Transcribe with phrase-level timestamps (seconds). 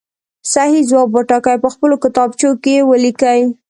[0.53, 3.41] صحیح ځواب وټاکئ او په خپلو کتابچو کې یې ولیکئ.